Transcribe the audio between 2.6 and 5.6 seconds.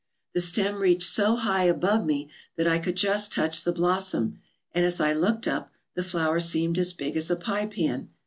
I could just touch the blossom, and, as I looked